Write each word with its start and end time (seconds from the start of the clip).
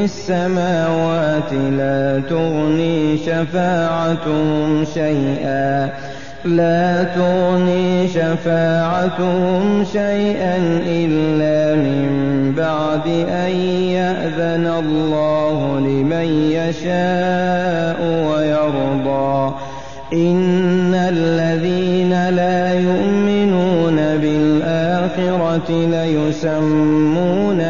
في 0.00 0.06
السماوات 0.06 1.52
لا 1.52 2.22
تغني 2.30 3.18
شفاعتهم 3.18 4.84
شيئا. 4.94 5.88
لا 6.44 7.02
تغني 7.02 8.08
شفاعتهم 8.08 9.84
شيئا 9.92 10.56
إلا 10.86 11.76
من 11.76 12.08
بعد 12.56 13.06
أن 13.28 13.50
يأذن 13.96 14.66
الله 14.66 15.80
لمن 15.80 16.52
يشاء 16.52 17.98
ويرضى. 18.30 19.54
إن 20.12 20.94
الذين 20.94 22.28
لا 22.28 22.74
يؤمنون 22.74 23.96
بالآخرة 23.96 25.70
ليسمون 25.70 27.69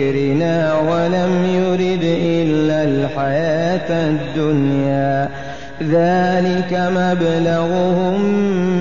ذكرنا 0.00 0.74
ولم 0.80 1.46
يرد 1.54 2.04
إلا 2.04 2.84
الحياة 2.84 4.08
الدنيا. 4.08 5.28
ذلك 5.82 6.90
مبلغهم 6.96 8.20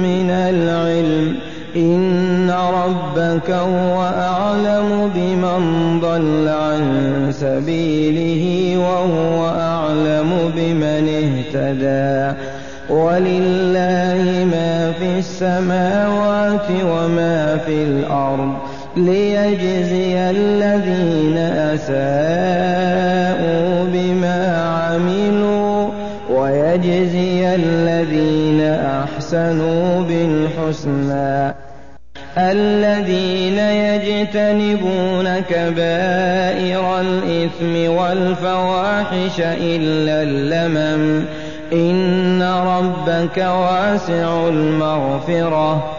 من 0.03 0.29
العلم. 0.29 1.35
إن 1.75 2.51
ربك 2.51 3.51
هو 3.51 4.01
أعلم 4.03 5.11
بمن 5.15 5.99
ضل 5.99 6.47
عن 6.47 6.81
سبيله 7.31 8.77
وهو 8.77 9.49
أعلم 9.59 10.51
بمن 10.55 11.09
اهتدى. 11.09 12.37
ولله 12.89 14.47
ما 14.51 14.91
في 14.99 15.19
السماوات 15.19 16.67
وما 16.85 17.57
في 17.65 17.83
الأرض. 17.83 18.53
ليجزي 19.05 20.29
الذين 20.29 21.37
أساءوا 21.75 21.99
بما 23.93 24.41
عملوا 24.57 25.89
ويجزي 26.29 27.55
الذين 27.55 28.61
أحسنوا 28.61 30.01
بالحسنى. 30.01 31.55
الذين 32.37 33.57
يجتنبون 33.57 35.39
كبائر 35.39 37.01
الإثم 37.01 37.91
والفواحش 37.91 39.39
إلا 39.39 40.23
اللمم 40.23 41.25
إن 41.73 42.41
ربك 42.43 43.37
واسع 43.37 44.47
المغفرة. 44.47 45.98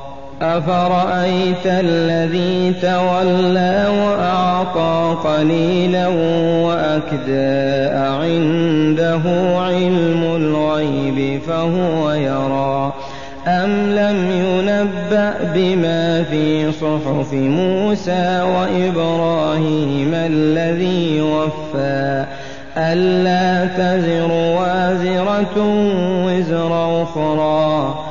أفرأيت 0.41 1.65
الذي 1.65 2.73
تولى 2.81 3.87
وأعطى 3.89 5.15
قليلا 5.23 6.07
وأكدى 6.65 7.95
عنده 7.95 9.21
علم 9.57 10.23
الغيب 10.35 11.41
فهو 11.41 12.11
يرى 12.11 12.93
أم 13.47 13.69
لم 13.95 14.31
ينبأ 14.31 15.33
بما 15.53 16.23
في 16.23 16.71
صحف 16.71 17.33
موسى 17.33 18.41
وإبراهيم 18.41 20.11
الذي 20.13 21.21
وفى 21.21 22.25
ألا 22.77 23.65
تزر 23.65 24.31
وازرة 24.31 25.57
وزر 26.25 27.03
أخرى 27.03 28.10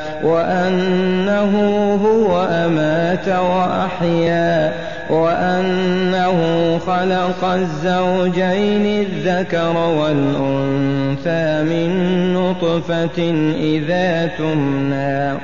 وأنه 0.23 1.53
هو 2.05 2.41
أمات 2.41 3.27
وأحيا 3.27 4.73
وأنه 5.09 6.39
خلق 6.87 7.43
الزوجين 7.43 9.05
الذكر 9.05 9.77
والأنثى 9.77 11.63
من 11.63 11.89
نطفة 12.33 13.31
إذا 13.59 14.29
تمنى 14.37 15.39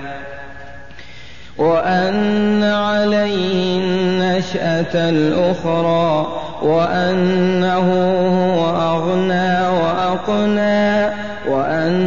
وأن 1.58 2.64
عليه 2.64 3.80
النشأة 3.80 5.10
الأخرى 5.10 6.28
وأنه 6.62 7.90
هو 8.30 8.70
أغنى 8.70 9.68
وأقنى 9.68 11.08
رب 11.48 12.07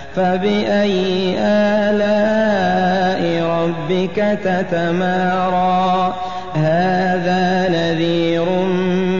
فبأي 0.15 1.35
آلاء 1.39 3.21
ربك 3.43 4.39
تتمارى؟ 4.43 6.15
هذا 6.55 7.69
نذير 7.69 8.49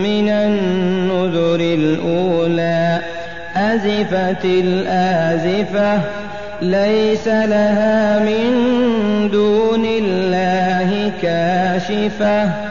من 0.04 0.30
النذر 0.30 1.60
الأولى. 1.60 3.00
أزفت 3.56 4.46
الآزفة 4.46 6.00
ليس 6.62 7.28
لها 7.28 8.20
من 8.20 8.52
دون 9.32 9.86
الله 9.86 11.12
كاشفة. 11.22 12.71